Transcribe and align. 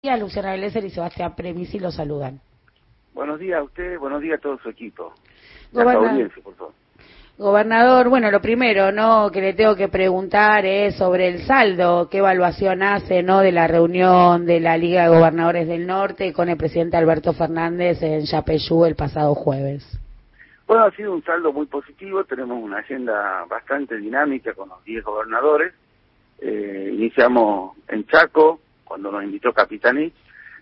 días, 0.00 0.20
Luciana 0.20 0.54
y 0.56 0.90
Sebastián 0.90 1.34
Premisi 1.34 1.80
los 1.80 1.96
saludan. 1.96 2.40
Buenos 3.14 3.40
días 3.40 3.58
a 3.58 3.64
usted, 3.64 3.98
buenos 3.98 4.22
días 4.22 4.38
a 4.38 4.40
todo 4.40 4.56
su 4.58 4.68
equipo. 4.68 5.12
Gobernador, 5.72 6.30
por 6.40 6.54
favor. 6.54 6.72
Gobernador, 7.36 8.08
bueno, 8.08 8.30
lo 8.30 8.40
primero, 8.40 8.92
¿no? 8.92 9.28
Que 9.32 9.40
le 9.40 9.54
tengo 9.54 9.74
que 9.74 9.88
preguntar 9.88 10.64
es 10.64 10.96
sobre 10.96 11.26
el 11.26 11.40
saldo, 11.46 12.08
qué 12.08 12.18
evaluación 12.18 12.84
hace, 12.84 13.24
¿no? 13.24 13.40
De 13.40 13.50
la 13.50 13.66
reunión 13.66 14.46
de 14.46 14.60
la 14.60 14.76
Liga 14.76 15.02
de 15.02 15.16
Gobernadores 15.18 15.66
del 15.66 15.84
Norte 15.84 16.32
con 16.32 16.48
el 16.48 16.56
presidente 16.56 16.96
Alberto 16.96 17.32
Fernández 17.32 18.00
en 18.00 18.24
Yapeyú 18.24 18.84
el 18.84 18.94
pasado 18.94 19.34
jueves. 19.34 19.84
Bueno, 20.68 20.84
ha 20.84 20.92
sido 20.92 21.12
un 21.12 21.24
saldo 21.24 21.52
muy 21.52 21.66
positivo, 21.66 22.22
tenemos 22.22 22.62
una 22.62 22.78
agenda 22.78 23.44
bastante 23.48 23.96
dinámica 23.96 24.54
con 24.54 24.68
los 24.68 24.84
10 24.84 25.02
gobernadores. 25.02 25.74
Eh, 26.40 26.90
iniciamos 26.92 27.76
en 27.88 28.06
Chaco, 28.06 28.60
cuando 28.88 29.12
nos 29.12 29.22
invitó 29.22 29.52
Capitanich, 29.52 30.14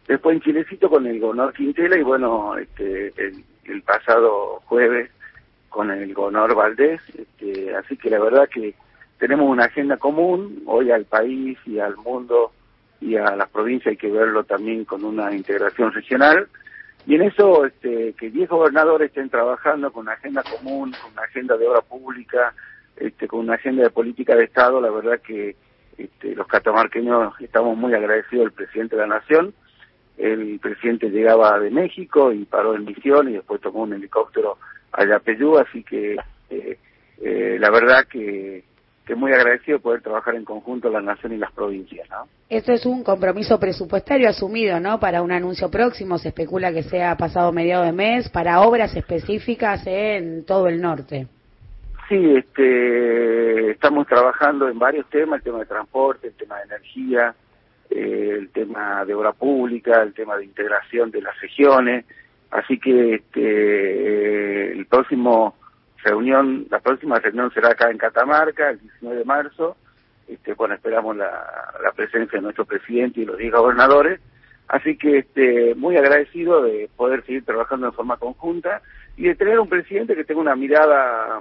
después 0.06 0.36
en 0.36 0.43
Chilecito 0.43 0.90
con 0.90 1.06
el 1.06 1.20
gobernador 1.20 1.54
Quintela 1.54 1.96
y 1.96 2.03
bueno, 2.03 2.57
este, 2.58 3.12
el, 3.17 3.82
pasado 3.82 4.61
jueves 4.64 5.11
con 5.68 5.90
el 5.90 6.12
gobernador 6.12 6.54
Valdés, 6.54 7.00
este, 7.17 7.75
así 7.76 7.96
que 7.96 8.11
la 8.11 8.18
verdad 8.18 8.48
que 8.48 8.75
tenemos 9.18 9.48
una 9.48 9.64
agenda 9.64 9.96
común, 9.96 10.62
hoy 10.67 10.90
al 10.90 11.04
país 11.04 11.58
y 11.67 11.79
al 11.79 11.96
mundo 11.96 12.53
y 13.00 13.17
a 13.17 13.36
las 13.36 13.48
provincias 13.50 13.93
hay 13.93 13.96
que 13.96 14.11
verlo 14.11 14.45
también 14.45 14.84
con 14.84 15.04
una 15.04 15.32
integración 15.34 15.93
regional, 15.93 16.48
y 17.06 17.14
en 17.14 17.22
eso 17.22 17.64
este, 17.64 18.14
que 18.14 18.31
10 18.31 18.48
gobernadores 18.48 19.08
estén 19.08 19.31
trabajando 19.31 19.93
con 19.93 20.03
una 20.03 20.14
agenda 20.14 20.43
común, 20.43 20.93
con 21.00 21.12
una 21.12 21.22
agenda 21.22 21.56
de 21.56 21.68
obra 21.68 21.81
pública, 21.82 22.53
este, 22.96 23.29
con 23.29 23.40
una 23.40 23.54
agenda 23.54 23.84
de 23.84 23.90
política 23.90 24.34
de 24.34 24.45
Estado, 24.45 24.81
la 24.81 24.90
verdad 24.90 25.20
que 25.20 25.54
este, 25.99 26.35
los 26.35 26.46
catamarqueños 26.46 27.35
estamos 27.41 27.77
muy 27.77 27.95
agradecidos 27.95 28.46
al 28.46 28.53
presidente 28.53 28.96
de 28.96 29.03
la 29.03 29.18
Nación. 29.18 29.54
El 30.17 30.59
presidente 30.61 31.11
llegaba 31.11 31.59
de 31.59 31.71
México 31.71 32.33
y 32.33 32.45
paró 32.45 32.75
en 32.75 32.84
misión 32.84 33.28
y 33.28 33.34
después 33.34 33.61
tomó 33.61 33.83
un 33.83 33.93
helicóptero 33.93 34.59
a 34.93 35.05
Yapeyú, 35.05 35.59
así 35.59 35.83
que 35.83 36.17
eh, 36.51 36.79
eh, 37.20 37.57
la 37.59 37.70
verdad 37.70 38.07
que, 38.11 38.65
que 39.07 39.15
muy 39.15 39.33
agradecido 39.33 39.79
poder 39.79 40.03
trabajar 40.03 40.35
en 40.35 40.45
conjunto 40.45 40.91
la 40.91 41.01
Nación 41.01 41.33
y 41.33 41.37
las 41.37 41.53
provincias. 41.53 42.09
¿no? 42.11 42.27
Esto 42.48 42.73
es 42.73 42.85
un 42.87 43.05
compromiso 43.05 43.59
presupuestario 43.61 44.29
asumido, 44.29 44.81
¿no? 44.81 44.98
Para 44.98 45.23
un 45.23 45.33
anuncio 45.33 45.70
próximo, 45.70 46.19
se 46.19 46.29
especula 46.29 46.73
que 46.73 46.83
sea 46.83 47.17
pasado 47.17 47.53
mediado 47.53 47.85
de 47.85 47.92
mes, 47.92 48.29
para 48.31 48.61
obras 48.61 48.95
específicas 48.97 49.87
en 49.87 50.45
todo 50.45 50.67
el 50.67 50.81
norte. 50.81 51.29
Sí, 52.09 52.37
este, 52.37 53.73
estamos 53.73 54.07
trabajando 54.07 54.69
en 54.69 54.79
varios 54.79 55.11
temas, 55.11 55.39
el 55.39 55.45
tema 55.45 55.59
de 55.59 55.67
transporte, 55.67 56.29
el 56.29 56.35
tema 56.35 56.57
de 56.59 56.63
energía, 56.63 57.35
eh, 57.91 58.37
el 58.39 58.51
tema 58.51 59.05
de 59.05 59.15
obra 59.15 59.33
pública, 59.33 60.03
el 60.03 60.15
tema 60.15 60.37
de 60.37 60.45
integración 60.45 61.11
de 61.11 61.23
las 61.23 61.41
regiones, 61.41 62.05
así 62.53 62.79
que 62.79 63.15
este, 63.15 64.73
el 64.73 64.87
próximo 64.87 65.57
reunión, 66.05 66.69
la 66.71 66.79
próxima 66.79 67.19
reunión 67.19 67.51
será 67.53 67.71
acá 67.71 67.91
en 67.91 67.98
Catamarca, 67.98 68.70
el 68.70 68.81
19 68.81 69.19
de 69.19 69.25
marzo, 69.25 69.77
este, 70.29 70.55
bueno, 70.55 70.77
esperamos 70.77 71.17
la, 71.17 71.75
la 71.83 71.91
presencia 71.91 72.39
de 72.39 72.43
nuestro 72.43 72.67
presidente 72.67 73.20
y 73.20 73.25
los 73.25 73.37
10 73.37 73.53
gobernadores, 73.53 74.20
así 74.69 74.97
que 74.97 75.19
este, 75.19 75.75
muy 75.75 75.97
agradecido 75.97 76.63
de 76.63 76.89
poder 76.97 77.27
seguir 77.27 77.45
trabajando 77.45 77.89
en 77.89 77.93
forma 77.95 78.17
conjunta 78.17 78.81
y 79.17 79.25
de 79.25 79.35
tener 79.35 79.59
un 79.59 79.69
presidente 79.69 80.15
que 80.15 80.23
tenga 80.23 80.41
una 80.41 80.55
mirada 80.55 81.41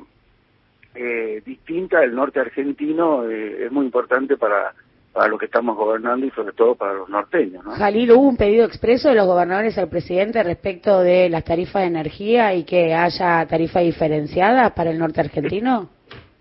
eh, 0.96 1.42
distinta 1.46 2.00
del 2.00 2.16
norte 2.16 2.40
argentino 2.40 3.30
eh, 3.30 3.66
es 3.66 3.72
muy 3.72 3.86
importante 3.86 4.38
para, 4.38 4.74
para 5.12 5.28
lo 5.28 5.38
que 5.38 5.46
estamos 5.46 5.76
gobernando 5.76 6.26
y 6.26 6.32
sobre 6.32 6.54
todo 6.54 6.76
para 6.76 6.94
los 6.94 7.10
norteños. 7.10 7.64
¿no? 7.64 7.72
Jalil, 7.72 8.12
¿hubo 8.12 8.30
un 8.30 8.38
pedido 8.38 8.66
expreso 8.66 9.10
de 9.10 9.16
los 9.16 9.26
gobernadores 9.26 9.78
al 9.78 9.90
presidente 9.90 10.42
respecto 10.44 11.02
de 11.02 11.30
las 11.30 11.44
tarifas 11.44 11.82
de 11.82 11.88
energía 11.88 12.54
y 12.54 12.64
que 12.64 12.94
haya 12.94 13.46
tarifa 13.46 13.82
diferenciada 13.82 14.74
para 14.74 14.92
el 14.92 15.00
norte 15.00 15.22
argentino? 15.22 15.90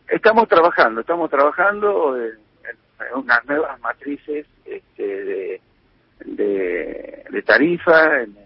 Estamos 0.08 0.48
trabajando, 0.48 1.00
estamos 1.00 1.30
trabajando 1.30 2.16
en, 2.16 2.38
unas 3.16 3.44
nuevas 3.46 3.80
matrices 3.80 4.46
este, 4.64 5.24
de, 5.24 5.60
de, 6.24 7.42
tarifa, 7.42 8.22
en, 8.22 8.36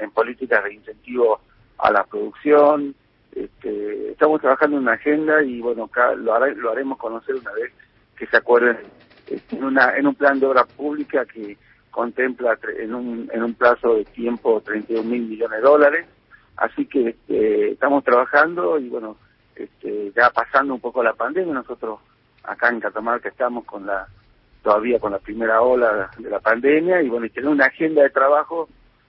en 0.00 0.10
políticas 0.10 0.62
de 0.64 0.74
incentivo 0.74 1.40
a 1.78 1.90
la 1.90 2.04
producción, 2.04 2.94
este, 3.32 4.10
estamos 4.10 4.40
trabajando 4.40 4.76
en 4.76 4.82
una 4.82 4.92
agenda 4.92 5.42
y 5.42 5.60
bueno, 5.60 5.88
lo, 6.16 6.46
lo 6.46 6.70
haremos 6.70 6.98
conocer 6.98 7.34
una 7.36 7.52
vez 7.52 7.72
que 8.16 8.26
se 8.26 8.36
acuerden 8.36 8.78
este, 9.26 9.56
en, 9.56 9.64
una, 9.64 9.96
en 9.96 10.06
un 10.06 10.14
plan 10.14 10.38
de 10.38 10.46
obra 10.46 10.64
pública 10.64 11.24
que 11.24 11.56
contempla 11.90 12.58
en 12.78 12.94
un, 12.94 13.30
en 13.32 13.42
un 13.42 13.54
plazo 13.54 13.94
de 13.94 14.04
tiempo 14.04 14.60
31 14.60 15.08
mil 15.08 15.22
millones 15.22 15.58
de 15.58 15.62
dólares. 15.62 16.06
Así 16.56 16.86
que 16.86 17.10
este, 17.10 17.72
estamos 17.72 18.04
trabajando 18.04 18.78
y 18.78 18.88
bueno, 18.88 19.16
este, 19.54 20.12
ya 20.14 20.30
pasando 20.30 20.74
un 20.74 20.80
poco 20.80 21.02
la 21.02 21.14
pandemia, 21.14 21.54
nosotros 21.54 22.00
acá 22.44 22.68
en 22.68 22.80
Catamarca 22.80 23.28
estamos 23.28 23.64
con 23.64 23.86
la 23.86 24.06
todavía 24.62 24.98
con 24.98 25.12
la 25.12 25.18
primera 25.18 25.62
ola 25.62 26.10
de 26.18 26.28
la 26.28 26.40
pandemia 26.40 27.02
y 27.02 27.08
bueno, 27.08 27.26
y 27.26 27.30
tener 27.30 27.48
una 27.48 27.66
agenda 27.66 28.02
de 28.02 28.10
trabajo 28.10 28.68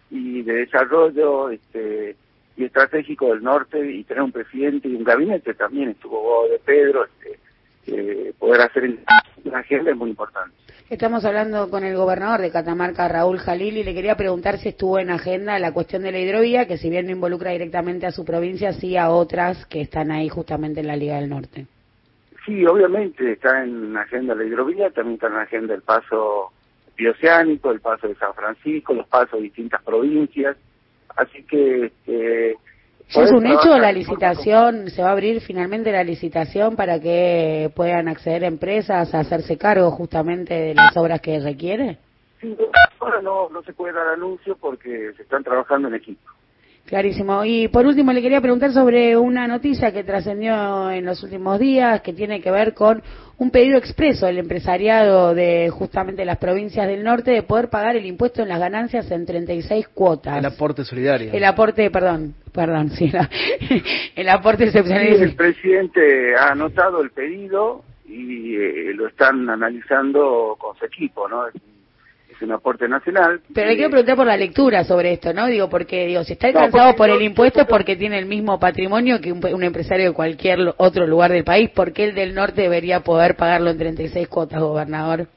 y 0.09 0.43
de 0.43 0.53
desarrollo 0.53 1.49
este, 1.49 2.15
y 2.57 2.65
estratégico 2.65 3.29
del 3.29 3.43
norte 3.43 3.79
y 3.89 4.03
tener 4.03 4.23
un 4.23 4.31
presidente 4.31 4.87
y 4.87 4.95
un 4.95 5.03
gabinete 5.03 5.53
también 5.53 5.89
estuvo 5.89 6.47
de 6.47 6.59
Pedro 6.59 7.05
este, 7.05 7.39
eh, 7.87 8.33
poder 8.37 8.61
hacer 8.61 8.97
una 9.43 9.59
agenda 9.59 9.91
es 9.91 9.97
muy 9.97 10.09
importante 10.09 10.55
Estamos 10.91 11.23
hablando 11.23 11.69
con 11.69 11.85
el 11.85 11.95
gobernador 11.95 12.41
de 12.41 12.51
Catamarca, 12.51 13.07
Raúl 13.07 13.39
Jalil, 13.39 13.77
y 13.77 13.83
le 13.85 13.93
quería 13.93 14.17
preguntar 14.17 14.57
si 14.57 14.67
estuvo 14.67 14.99
en 14.99 15.09
agenda 15.09 15.57
la 15.57 15.71
cuestión 15.71 16.03
de 16.03 16.11
la 16.11 16.19
hidrovía, 16.19 16.67
que 16.67 16.77
si 16.77 16.89
bien 16.89 17.05
no 17.05 17.13
involucra 17.13 17.51
directamente 17.51 18.05
a 18.07 18.11
su 18.11 18.25
provincia, 18.25 18.73
sí 18.73 18.97
a 18.97 19.09
otras 19.09 19.65
que 19.67 19.79
están 19.79 20.11
ahí 20.11 20.27
justamente 20.27 20.81
en 20.81 20.87
la 20.87 20.97
Liga 20.97 21.15
del 21.15 21.29
Norte. 21.29 21.65
Sí, 22.45 22.65
obviamente 22.65 23.31
está 23.31 23.63
en 23.63 23.95
agenda 23.95 24.35
la 24.35 24.43
hidrovía, 24.43 24.89
también 24.89 25.13
está 25.13 25.27
en 25.27 25.35
agenda 25.35 25.73
el 25.75 25.81
paso 25.81 26.51
bioceánico, 26.97 27.71
el 27.71 27.79
paso 27.79 28.09
de 28.09 28.15
San 28.15 28.33
Francisco, 28.33 28.93
los 28.93 29.07
pasos 29.07 29.39
de 29.39 29.43
distintas 29.43 29.81
provincias. 29.83 30.57
Así 31.15 31.43
que... 31.43 31.85
Este, 31.85 32.51
¿Es 33.13 33.31
un 33.31 33.45
hecho 33.45 33.77
la 33.77 33.91
licitación? 33.91 34.89
¿Se 34.89 35.01
va 35.01 35.09
a 35.09 35.11
abrir 35.11 35.41
finalmente 35.41 35.91
la 35.91 36.03
licitación 36.03 36.77
para 36.77 36.99
que 36.99 37.69
puedan 37.75 38.07
acceder 38.07 38.45
empresas 38.45 39.13
a 39.13 39.19
hacerse 39.19 39.57
cargo 39.57 39.91
justamente 39.91 40.53
de 40.53 40.75
las 40.75 40.95
obras 40.95 41.19
que 41.19 41.39
requiere? 41.41 41.97
Sí, 42.39 42.55
ahora 42.99 43.21
no, 43.21 43.49
no 43.49 43.61
se 43.63 43.73
puede 43.73 43.93
dar 43.93 44.07
anuncio 44.07 44.55
porque 44.55 45.11
se 45.17 45.23
están 45.23 45.43
trabajando 45.43 45.89
en 45.89 45.95
equipo. 45.95 46.31
Clarísimo. 46.85 47.45
Y 47.45 47.69
por 47.69 47.85
último 47.85 48.11
le 48.11 48.21
quería 48.21 48.41
preguntar 48.41 48.73
sobre 48.73 49.15
una 49.15 49.47
noticia 49.47 49.93
que 49.93 50.03
trascendió 50.03 50.91
en 50.91 51.05
los 51.05 51.23
últimos 51.23 51.57
días 51.59 52.01
que 52.01 52.11
tiene 52.11 52.41
que 52.41 52.51
ver 52.51 52.73
con 52.73 53.01
un 53.37 53.49
pedido 53.49 53.77
expreso 53.77 54.25
del 54.25 54.39
empresariado 54.39 55.33
de 55.33 55.69
justamente 55.69 56.25
las 56.25 56.37
provincias 56.37 56.87
del 56.87 57.03
norte 57.03 57.31
de 57.31 57.43
poder 57.43 57.69
pagar 57.69 57.95
el 57.95 58.05
impuesto 58.05 58.43
en 58.43 58.49
las 58.49 58.59
ganancias 58.59 59.09
en 59.09 59.25
36 59.25 59.87
cuotas. 59.87 60.37
El 60.37 60.45
aporte 60.45 60.83
solidario. 60.83 61.31
El 61.33 61.43
aporte, 61.45 61.89
perdón, 61.89 62.35
perdón, 62.53 62.89
sí, 62.89 63.11
el 64.15 64.29
aporte 64.29 64.65
excepcional. 64.65 65.07
el 65.07 65.35
presidente 65.35 66.35
ha 66.35 66.51
anotado 66.51 67.01
el 67.01 67.09
pedido 67.11 67.83
y 68.05 68.55
eh, 68.55 68.93
lo 68.93 69.07
están 69.07 69.49
analizando 69.49 70.55
con 70.59 70.75
su 70.77 70.85
equipo, 70.85 71.27
¿no? 71.27 71.45
Un 72.45 72.51
aporte 72.51 72.87
nacional. 72.87 73.41
Pero 73.53 73.69
le 73.69 73.75
quiero 73.75 73.89
preguntar 73.89 74.15
por 74.15 74.25
la 74.25 74.37
lectura 74.37 74.83
sobre 74.83 75.13
esto, 75.13 75.33
¿no? 75.33 75.47
Digo, 75.47 75.69
porque 75.69 76.05
digo, 76.07 76.23
si 76.23 76.33
está 76.33 76.47
alcanzado 76.47 76.95
por 76.95 77.09
el 77.09 77.21
impuesto 77.21 77.65
porque 77.67 77.95
tiene 77.95 78.17
el 78.17 78.25
mismo 78.25 78.59
patrimonio 78.59 79.19
que 79.21 79.31
un, 79.31 79.63
empresario 79.63 80.09
de 80.09 80.13
cualquier 80.13 80.73
otro 80.77 81.07
lugar 81.07 81.31
del 81.31 81.43
país, 81.43 81.69
¿por 81.69 81.93
qué 81.93 82.05
el 82.05 82.15
del 82.15 82.33
norte 82.33 82.61
debería 82.61 83.01
poder 83.01 83.35
pagarlo 83.35 83.69
en 83.69 83.77
36 83.77 84.27
cuotas, 84.27 84.61
gobernador? 84.61 85.27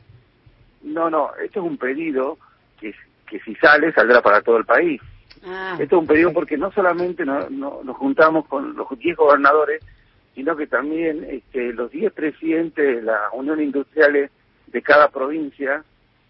No, 0.83 1.11
no, 1.11 1.31
esto 1.43 1.61
es 1.61 1.67
un 1.67 1.79
pedido 1.79 2.39
que, 2.81 2.95
que 3.27 3.41
si 3.41 3.55
sale, 3.57 3.93
saldrá 3.93 4.21
para 4.21 4.43
todo 4.43 4.57
el 4.57 4.65
país. 4.65 5.01
Ah, 5.47 5.77
esto 5.79 5.97
es 5.97 6.01
un 6.01 6.07
pedido 6.07 6.33
porque 6.33 6.57
no 6.57 6.73
solamente 6.73 7.25
no, 7.25 7.49
nos 7.51 7.97
juntamos 7.97 8.47
con 8.47 8.75
los 8.77 8.89
10 8.99 9.17
gobernadores, 9.17 9.83
sino 10.35 10.57
que 10.57 10.67
también 10.67 11.25
este, 11.29 11.73
los 11.73 11.91
10 11.91 12.13
presidentes 12.13 12.97
de 12.97 13.03
la 13.03 13.29
Unión 13.33 13.61
Industriales 13.61 14.31
de 14.67 14.83
cada 14.83 15.09
provincia 15.09 15.85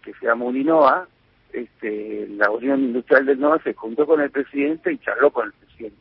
que 0.05 0.13
se 0.13 0.25
llama 0.27 0.45
Uninoa, 0.45 1.07
este, 1.51 2.27
la 2.29 2.51
Unión 2.51 2.81
Industrial 2.81 3.25
del 3.25 3.39
NOA 3.39 3.61
se 3.63 3.73
juntó 3.73 4.05
con 4.05 4.21
el 4.21 4.29
presidente 4.29 4.91
y 4.91 4.97
charló 4.99 5.31
con 5.31 5.47
el 5.47 5.53
presidente. 5.53 5.97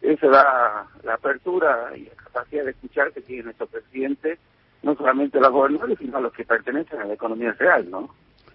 Eso 0.00 0.30
da 0.30 0.86
la 1.02 1.14
apertura 1.14 1.90
y 1.96 2.04
la 2.04 2.14
capacidad 2.14 2.64
de 2.64 2.70
escuchar 2.70 3.12
que 3.12 3.20
tiene 3.20 3.44
nuestro 3.44 3.66
presidente, 3.66 4.38
no 4.82 4.94
solamente 4.94 5.38
a 5.38 5.40
los 5.40 5.50
gobernadores, 5.50 5.98
sino 5.98 6.18
a 6.18 6.20
los 6.20 6.32
que 6.32 6.44
pertenecen 6.44 7.00
a 7.00 7.04
la 7.04 7.14
economía 7.14 7.52
real, 7.52 7.90
¿no? 7.90 8.08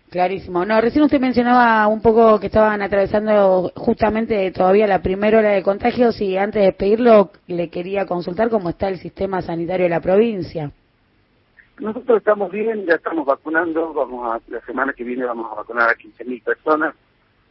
Clarísimo. 0.09 0.63
No, 0.63 0.79
recién 0.79 1.03
usted 1.03 1.19
mencionaba 1.19 1.87
un 1.87 2.01
poco 2.01 2.39
que 2.39 2.45
estaban 2.45 2.81
atravesando 2.83 3.71
justamente 3.75 4.51
todavía 4.51 4.85
la 4.85 5.01
primera 5.01 5.39
hora 5.39 5.49
de 5.49 5.63
contagios 5.63 6.21
y 6.21 6.37
antes 6.37 6.63
de 6.63 6.71
pedirlo 6.71 7.31
le 7.47 7.69
quería 7.69 8.05
consultar 8.05 8.49
cómo 8.49 8.69
está 8.69 8.89
el 8.89 8.99
sistema 8.99 9.41
sanitario 9.41 9.85
de 9.85 9.89
la 9.89 10.01
provincia. 10.01 10.71
Nosotros 11.79 12.19
estamos 12.19 12.51
bien, 12.51 12.85
ya 12.85 12.95
estamos 12.95 13.25
vacunando, 13.25 13.93
vamos 13.93 14.35
a, 14.35 14.51
la 14.51 14.61
semana 14.61 14.93
que 14.93 15.03
viene 15.03 15.25
vamos 15.25 15.51
a 15.51 15.55
vacunar 15.55 15.89
a 15.89 15.95
15.000 15.95 16.43
personas. 16.43 16.95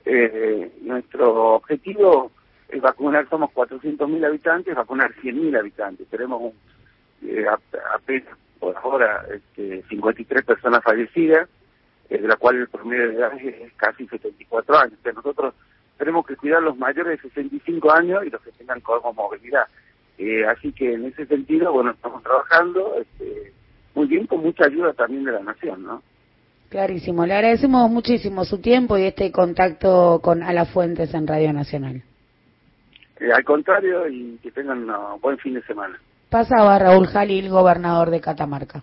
Eh, 0.04 0.72
nuestro 0.82 1.54
objetivo 1.54 2.30
es 2.68 2.80
vacunar, 2.80 3.28
somos 3.28 3.50
400.000 3.50 4.24
habitantes, 4.24 4.74
vacunar 4.74 5.12
100.000 5.16 5.58
habitantes. 5.58 6.08
Tenemos 6.08 6.54
eh, 7.22 7.44
apenas 7.94 8.36
por 8.58 8.76
ahora 8.76 9.26
este, 9.34 9.82
53 9.88 10.44
personas 10.44 10.82
fallecidas, 10.84 11.48
eh, 12.08 12.18
de 12.18 12.28
la 12.28 12.36
cual 12.36 12.56
el 12.56 12.68
promedio 12.68 13.08
de 13.08 13.14
edad 13.16 13.32
es, 13.40 13.72
casi 13.74 14.06
74 14.06 14.78
años. 14.78 14.98
O 15.04 15.12
nosotros 15.12 15.54
tenemos 15.98 16.24
que 16.26 16.36
cuidar 16.36 16.62
los 16.62 16.78
mayores 16.78 17.20
de 17.20 17.28
65 17.28 17.92
años 17.92 18.24
y 18.24 18.30
los 18.30 18.40
que 18.40 18.52
tengan 18.52 18.80
movilidad. 19.14 19.66
Eh, 20.18 20.46
así 20.46 20.72
que 20.72 20.92
en 20.94 21.06
ese 21.06 21.26
sentido, 21.26 21.72
bueno, 21.72 21.90
estamos 21.90 22.22
trabajando 22.22 22.94
este, 23.00 23.52
muy 24.02 24.08
bien 24.08 24.26
con 24.26 24.42
mucha 24.42 24.64
ayuda 24.66 24.92
también 24.94 25.22
de 25.22 25.30
la 25.30 25.40
Nación, 25.40 25.84
¿no? 25.84 26.02
Clarísimo. 26.68 27.24
Le 27.24 27.34
agradecemos 27.34 27.88
muchísimo 27.88 28.44
su 28.44 28.60
tiempo 28.60 28.98
y 28.98 29.04
este 29.04 29.30
contacto 29.30 30.20
con 30.20 30.42
A 30.42 30.52
las 30.52 30.70
Fuentes 30.72 31.14
en 31.14 31.26
Radio 31.26 31.52
Nacional. 31.52 32.02
Eh, 33.20 33.30
al 33.32 33.44
contrario, 33.44 34.08
y 34.08 34.38
que 34.42 34.50
tengan 34.50 34.90
un 34.90 35.20
buen 35.20 35.38
fin 35.38 35.54
de 35.54 35.62
semana. 35.62 36.00
Pasaba 36.30 36.78
Raúl 36.80 37.06
Jalil, 37.06 37.48
gobernador 37.48 38.10
de 38.10 38.20
Catamarca. 38.20 38.82